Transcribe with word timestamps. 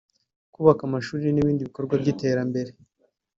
kubaka 0.53 0.81
amashuri 0.87 1.25
n’ibindi 1.31 1.67
bikorwa 1.67 1.93
by’iterambere 2.01 2.71